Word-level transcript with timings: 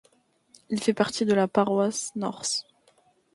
Il 0.71 0.81
fait 0.81 0.95
partie 0.95 1.25
de 1.25 1.33
la 1.35 1.47
Paroisse 1.47 2.09
North. 2.15 2.67